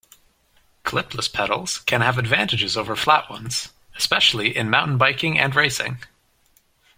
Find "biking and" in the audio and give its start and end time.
4.97-5.53